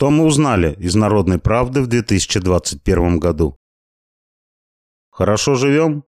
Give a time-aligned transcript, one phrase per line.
[0.00, 3.58] Что мы узнали из «Народной правды» в 2021 году?
[5.10, 6.04] Хорошо живем?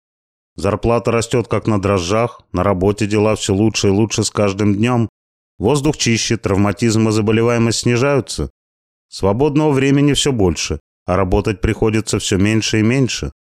[0.55, 5.09] Зарплата растет как на дрожжах, на работе дела все лучше и лучше с каждым днем,
[5.59, 8.53] воздух чище, травматизм и заболеваемость снижаются.
[9.09, 13.33] Свободного времени все больше, а работать приходится все меньше и меньше.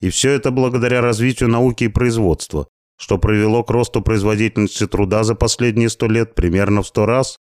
[0.00, 2.66] И все это благодаря развитию науки и производства,
[2.98, 7.38] что привело к росту производительности труда за последние сто лет примерно в сто раз.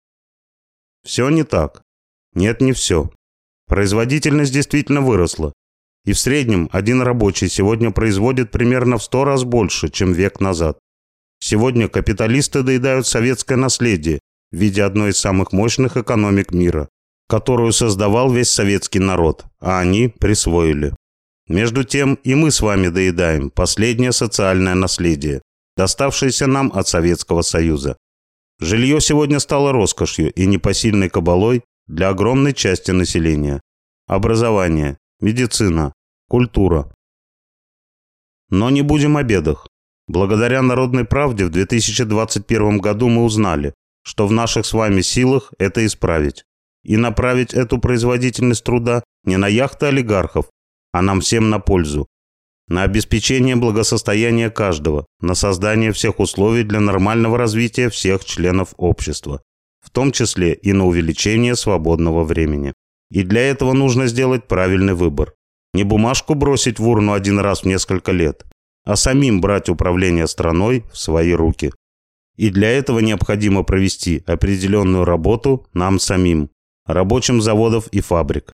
[1.04, 1.84] Все не так.
[2.34, 3.10] Нет, не все.
[3.66, 5.52] Производительность действительно выросла.
[6.04, 10.78] И в среднем один рабочий сегодня производит примерно в сто раз больше, чем век назад.
[11.40, 14.20] Сегодня капиталисты доедают советское наследие
[14.50, 16.88] в виде одной из самых мощных экономик мира,
[17.28, 20.94] которую создавал весь советский народ, а они присвоили.
[21.48, 25.42] Между тем и мы с вами доедаем последнее социальное наследие,
[25.76, 27.96] доставшееся нам от Советского Союза.
[28.60, 33.60] Жилье сегодня стало роскошью и непосильной кабалой для огромной части населения.
[34.06, 35.92] Образование, медицина,
[36.28, 36.94] культура.
[38.48, 39.66] Но не будем о бедах.
[40.06, 45.84] Благодаря народной правде в 2021 году мы узнали, что в наших с вами силах это
[45.84, 46.44] исправить.
[46.84, 50.46] И направить эту производительность труда не на яхты олигархов,
[50.92, 52.06] а нам всем на пользу.
[52.68, 59.42] На обеспечение благосостояния каждого, на создание всех условий для нормального развития всех членов общества
[59.80, 62.72] в том числе и на увеличение свободного времени.
[63.10, 65.34] И для этого нужно сделать правильный выбор.
[65.74, 68.44] Не бумажку бросить в урну один раз в несколько лет,
[68.84, 71.72] а самим брать управление страной в свои руки.
[72.36, 76.50] И для этого необходимо провести определенную работу нам самим,
[76.86, 78.52] рабочим заводов и фабрик.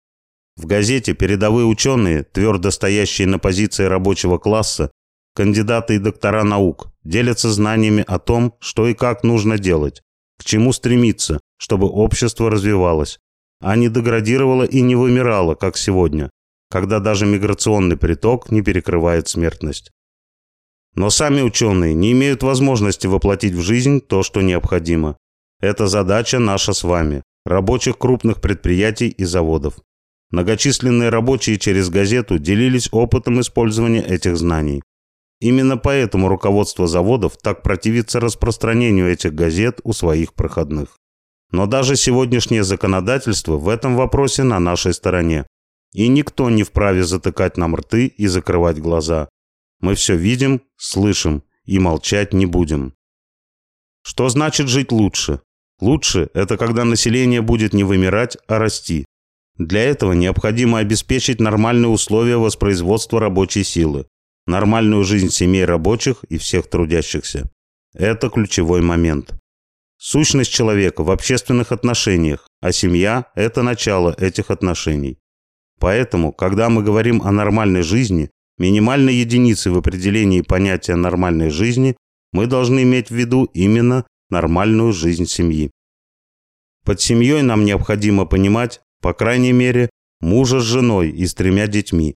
[0.56, 4.90] В газете передовые ученые, твердо стоящие на позиции рабочего класса,
[5.34, 10.02] кандидаты и доктора наук, делятся знаниями о том, что и как нужно делать,
[10.38, 13.18] к чему стремиться, чтобы общество развивалось,
[13.60, 16.30] а не деградировало и не вымирало, как сегодня,
[16.70, 19.90] когда даже миграционный приток не перекрывает смертность.
[20.94, 25.16] Но сами ученые не имеют возможности воплотить в жизнь то, что необходимо.
[25.60, 29.74] Это задача наша с вами, рабочих крупных предприятий и заводов.
[30.30, 34.82] Многочисленные рабочие через газету делились опытом использования этих знаний.
[35.44, 40.96] Именно поэтому руководство заводов так противится распространению этих газет у своих проходных.
[41.50, 45.46] Но даже сегодняшнее законодательство в этом вопросе на нашей стороне.
[45.92, 49.28] И никто не вправе затыкать нам рты и закрывать глаза.
[49.80, 52.94] Мы все видим, слышим и молчать не будем.
[54.02, 55.42] Что значит жить лучше?
[55.78, 59.04] Лучше– это когда население будет не вымирать, а расти.
[59.58, 64.06] Для этого необходимо обеспечить нормальные условия воспроизводства рабочей силы
[64.46, 67.50] нормальную жизнь семей рабочих и всех трудящихся.
[67.94, 69.34] Это ключевой момент.
[69.98, 75.18] Сущность человека в общественных отношениях, а семья– это начало этих отношений.
[75.78, 81.96] Поэтому, когда мы говорим о нормальной жизни, минимальной единицей в определении понятия нормальной жизни,
[82.32, 85.70] мы должны иметь в виду именно нормальную жизнь семьи.
[86.84, 89.88] Под семьей нам необходимо понимать, по крайней мере,
[90.20, 92.14] мужа с женой и с тремя детьми,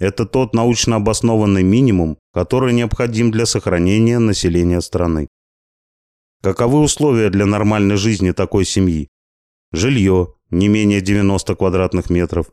[0.00, 5.28] это тот научно обоснованный минимум, который необходим для сохранения населения страны.
[6.42, 9.08] Каковы условия для нормальной жизни такой семьи?
[9.72, 12.46] Жилье не менее 90 квадратных метров,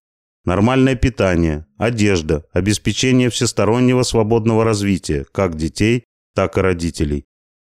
[0.44, 6.04] нормальное питание, одежда, обеспечение всестороннего свободного развития как детей,
[6.36, 7.26] так и родителей,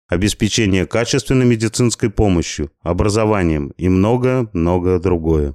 [0.09, 5.54] обеспечение качественной медицинской помощью, образованием и многое-многое другое.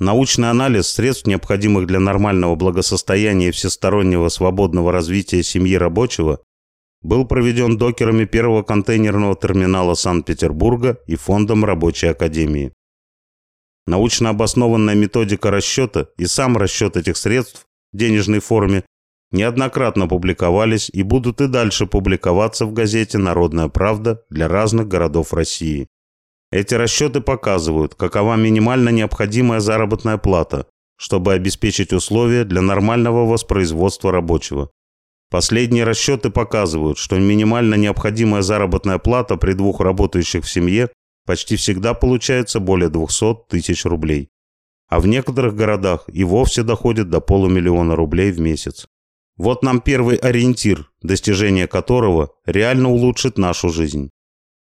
[0.00, 6.40] Научный анализ средств, необходимых для нормального благосостояния и всестороннего свободного развития семьи рабочего,
[7.02, 12.72] был проведен докерами первого контейнерного терминала Санкт-Петербурга и Фондом Рабочей Академии.
[13.86, 18.84] Научно обоснованная методика расчета и сам расчет этих средств в денежной форме
[19.32, 25.88] неоднократно публиковались и будут и дальше публиковаться в газете «Народная правда» для разных городов России.
[26.52, 30.66] Эти расчеты показывают, какова минимально необходимая заработная плата,
[30.96, 34.70] чтобы обеспечить условия для нормального воспроизводства рабочего.
[35.30, 40.90] Последние расчеты показывают, что минимально необходимая заработная плата при двух работающих в семье
[41.24, 44.28] почти всегда получается более 200 тысяч рублей.
[44.88, 48.88] А в некоторых городах и вовсе доходит до полумиллиона рублей в месяц.
[49.36, 54.10] Вот нам первый ориентир, достижение которого реально улучшит нашу жизнь.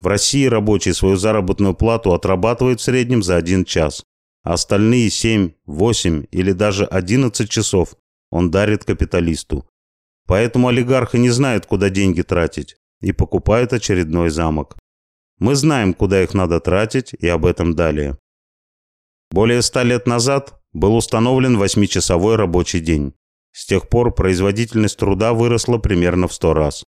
[0.01, 4.03] В России рабочий свою заработную плату отрабатывает в среднем за один час.
[4.43, 7.95] А остальные 7, 8 или даже 11 часов
[8.29, 9.67] он дарит капиталисту.
[10.27, 14.77] Поэтому олигархи не знают, куда деньги тратить, и покупают очередной замок.
[15.39, 18.17] Мы знаем, куда их надо тратить, и об этом далее.
[19.31, 23.13] Более ста лет назад был установлен восьмичасовой рабочий день.
[23.51, 26.83] С тех пор производительность труда выросла примерно в сто раз.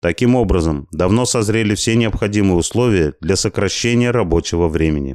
[0.00, 5.14] Таким образом, давно созрели все необходимые условия для сокращения рабочего времени.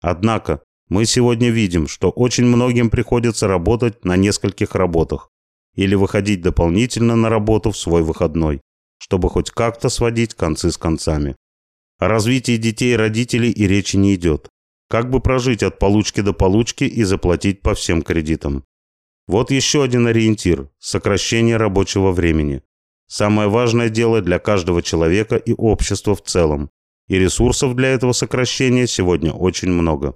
[0.00, 5.30] Однако, мы сегодня видим, что очень многим приходится работать на нескольких работах
[5.74, 8.60] или выходить дополнительно на работу в свой выходной,
[8.98, 11.34] чтобы хоть как-то сводить концы с концами.
[11.98, 14.48] О развитии детей и родителей и речи не идет.
[14.88, 18.64] Как бы прожить от получки до получки и заплатить по всем кредитам.
[19.26, 22.62] Вот еще один ориентир– сокращение рабочего времени.
[23.14, 26.70] Самое важное дело для каждого человека и общества в целом.
[27.08, 30.14] И ресурсов для этого сокращения сегодня очень много.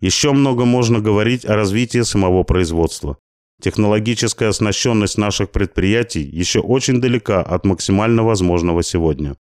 [0.00, 3.18] Еще много можно говорить о развитии самого производства.
[3.60, 9.36] Технологическая оснащенность наших предприятий еще очень далека от максимально возможного сегодня.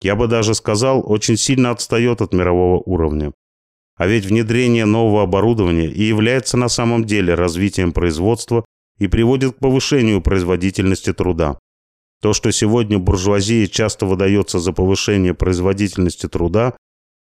[0.00, 3.34] Я бы даже сказал, очень сильно отстает от мирового уровня.
[3.98, 8.64] А ведь внедрение нового оборудования и является на самом деле развитием производства
[8.98, 11.58] и приводит к повышению производительности труда.
[12.24, 16.74] То, что сегодня буржуазии часто выдается за повышение производительности труда,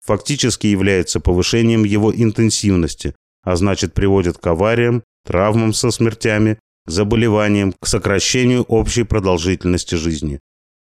[0.05, 7.87] фактически является повышением его интенсивности, а значит приводит к авариям, травмам со смертями, заболеваниям, к
[7.87, 10.41] сокращению общей продолжительности жизни.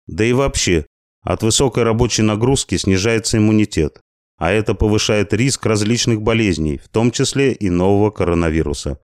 [0.06, 0.87] Да и вообще,
[1.25, 4.01] от высокой рабочей нагрузки снижается иммунитет,
[4.37, 9.01] а это повышает риск различных болезней, в том числе и нового коронавируса.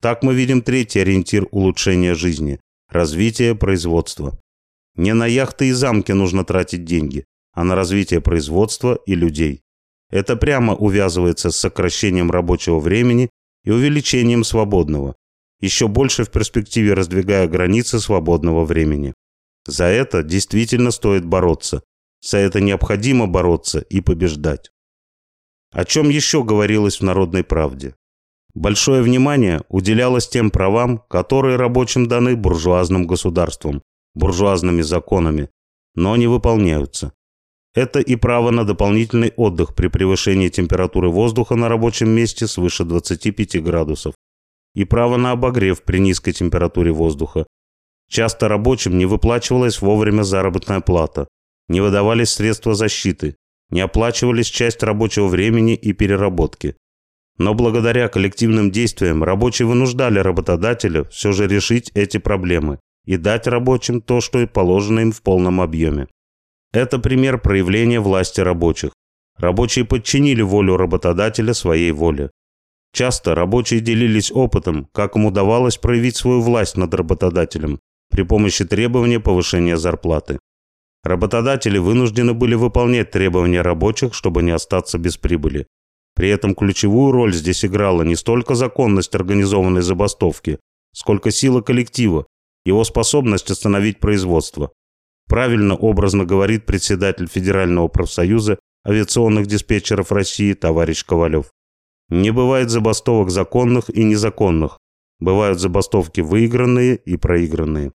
[0.00, 4.38] Так мы видим третий ориентир улучшения жизни– развитие производства.
[4.96, 9.62] Не на яхты и замки нужно тратить деньги, а на развитие производства и людей.
[10.10, 13.30] Это прямо увязывается с сокращением рабочего времени
[13.64, 15.16] и увеличением свободного,
[15.60, 19.14] еще больше в перспективе раздвигая границы свободного времени.
[19.66, 21.82] За это действительно стоит бороться.
[22.20, 24.70] За это необходимо бороться и побеждать.
[25.72, 27.94] О чем еще говорилось в «Народной правде»?
[28.54, 33.82] Большое внимание уделялось тем правам, которые рабочим даны буржуазным государством,
[34.14, 35.50] буржуазными законами,
[35.94, 37.12] но не выполняются.
[37.74, 43.62] Это и право на дополнительный отдых при превышении температуры воздуха на рабочем месте свыше 25
[43.62, 44.14] градусов,
[44.74, 47.46] и право на обогрев при низкой температуре воздуха,
[48.08, 51.28] Часто рабочим не выплачивалась вовремя заработная плата,
[51.68, 53.36] не выдавались средства защиты,
[53.70, 56.76] не оплачивались часть рабочего времени и переработки.
[57.38, 64.00] Но благодаря коллективным действиям рабочие вынуждали работодателя все же решить эти проблемы и дать рабочим
[64.00, 66.08] то, что и положено им в полном объеме.
[66.72, 68.90] Это пример проявления власти рабочих.
[69.38, 72.30] Рабочие подчинили волю работодателя своей воле.
[72.92, 77.78] Часто рабочие делились опытом, как им удавалось проявить свою власть над работодателем,
[78.10, 80.38] при помощи требования повышения зарплаты.
[81.04, 85.66] Работодатели вынуждены были выполнять требования рабочих, чтобы не остаться без прибыли.
[86.18, 90.58] При этом ключевую роль здесь играла не столько законность организованной забастовки,
[90.92, 92.26] сколько сила коллектива,
[92.64, 94.72] его способность остановить производство.
[95.28, 101.52] Правильно образно говорит председатель Федерального профсоюза авиационных диспетчеров России товарищ Ковалев.
[102.08, 104.76] Не бывает забастовок законных и незаконных.
[105.20, 107.92] Бывают забастовки выигранные и проигранные.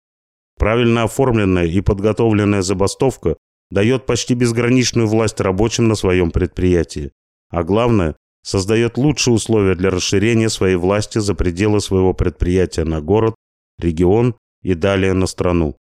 [0.58, 3.38] Правильно оформленная и подготовленная забастовка
[3.70, 7.12] дает почти безграничную власть рабочим на своем предприятии.
[7.50, 13.34] А главное, создает лучшие условия для расширения своей власти за пределы своего предприятия на город,
[13.79, 15.77] регион и далее на страну.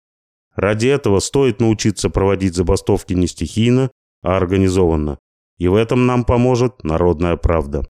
[0.56, 3.91] Ради этого стоит научиться проводить забастовки не стихийно,
[4.24, 5.20] а организованно.
[5.58, 7.86] И в этом нам поможет народная правда.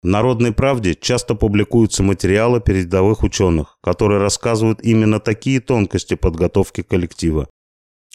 [0.00, 7.48] В «Народной правде» часто публикуются материалы передовых ученых, которые рассказывают именно такие тонкости подготовки коллектива.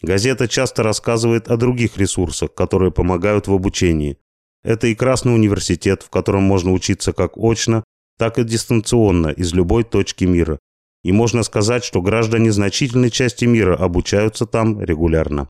[0.02, 4.18] Газета часто рассказывает о других ресурсах, которые помогают в обучении.
[4.64, 7.84] Это и Красный университет, в котором можно учиться как очно,
[8.18, 10.58] так и дистанционно из любой точки мира.
[11.02, 15.48] И можно сказать, что граждане значительной части мира обучаются там регулярно.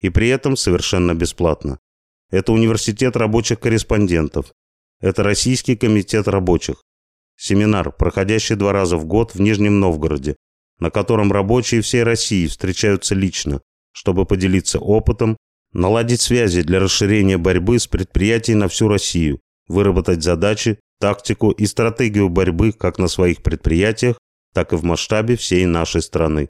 [0.00, 1.78] И при этом совершенно бесплатно.
[2.30, 4.52] Это университет рабочих корреспондентов,
[5.00, 6.82] это Российский комитет рабочих.
[7.36, 10.36] Семинар, проходящий два раза в год в Нижнем Новгороде,
[10.78, 13.60] на котором рабочие всей России встречаются лично,
[13.92, 15.36] чтобы поделиться опытом,
[15.74, 22.30] наладить связи для расширения борьбы с предприятиями на всю Россию, выработать задачи, тактику и стратегию
[22.30, 24.18] борьбы как на своих предприятиях,
[24.54, 26.48] так и в масштабе всей нашей страны.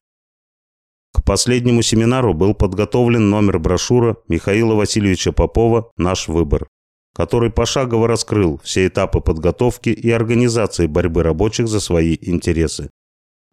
[1.13, 6.67] К последнему семинару был подготовлен номер брошюра Михаила Васильевича Попова «Наш выбор»
[7.15, 12.89] который пошагово раскрыл все этапы подготовки и организации борьбы рабочих за свои интересы.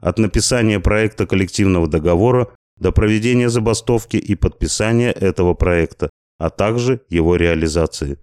[0.00, 7.37] От написания проекта коллективного договора до проведения забастовки и подписания этого проекта, а также его
[7.37, 8.19] реализации.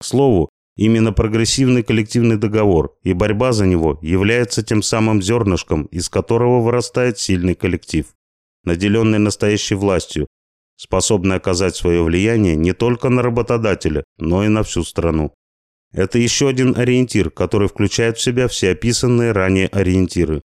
[0.00, 6.08] К слову, Именно прогрессивный коллективный договор и борьба за него является тем самым зернышком, из
[6.08, 8.06] которого вырастает сильный коллектив,
[8.64, 10.26] наделенный настоящей властью,
[10.76, 15.34] способный оказать свое влияние не только на работодателя, но и на всю страну.
[15.92, 20.40] Это еще один ориентир, который включает в себя все описанные ранее ориентиры,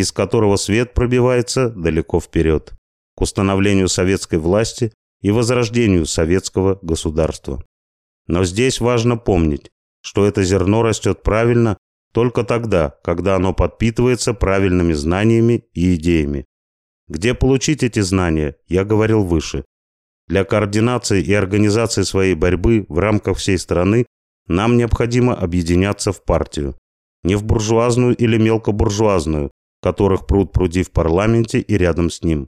[0.00, 2.72] из которого свет пробивается далеко вперед,
[3.14, 7.62] к установлению советской власти и возрождению советского государства.
[8.26, 9.70] Но здесь важно помнить,
[10.00, 11.76] что это зерно растет правильно
[12.14, 16.46] только тогда, когда оно подпитывается правильными знаниями и идеями.
[17.08, 19.64] Где получить эти знания, я говорил выше.
[20.26, 24.06] Для координации и организации своей борьбы в рамках всей страны
[24.46, 26.76] нам необходимо объединяться в партию.
[27.22, 29.50] Не в буржуазную или мелкобуржуазную,
[29.82, 32.46] которых пруд пруди в парламенте и рядом с ним,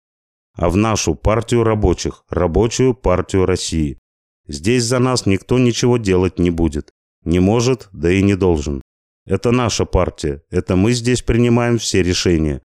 [0.53, 3.99] а в нашу партию рабочих, рабочую партию России.
[4.47, 6.89] Здесь за нас никто ничего делать не будет.
[7.25, 8.81] Не может, да и не должен.
[9.25, 12.61] Это наша партия, это мы здесь принимаем все решения.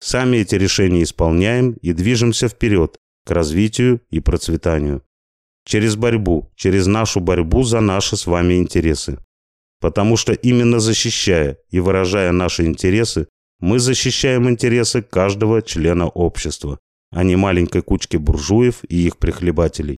[0.00, 5.02] Сами эти решения исполняем и движемся вперед, к развитию и процветанию.
[5.64, 9.18] Через борьбу, через нашу борьбу за наши с вами интересы.
[9.80, 13.28] Потому что именно защищая и выражая наши интересы,
[13.62, 16.80] мы защищаем интересы каждого члена общества,
[17.12, 19.98] а не маленькой кучки буржуев и их прихлебателей.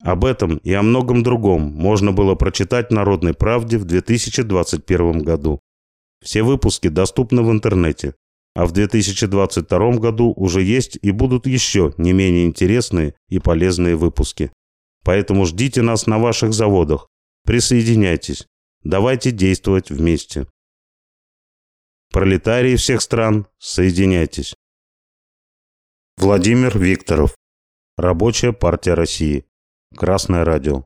[0.00, 5.60] Об этом и о многом другом можно было прочитать в «Народной правде» в 2021 году.
[6.22, 8.14] Все выпуски доступны в интернете,
[8.54, 14.52] а в 2022 году уже есть и будут еще не менее интересные и полезные выпуски.
[15.02, 17.08] Поэтому ждите нас на ваших заводах,
[17.44, 18.46] присоединяйтесь,
[18.84, 20.46] давайте действовать вместе.
[22.14, 24.54] Пролетарии всех стран, соединяйтесь.
[26.16, 27.34] Владимир Викторов.
[27.96, 29.46] Рабочая партия России.
[29.96, 30.82] Красное радио.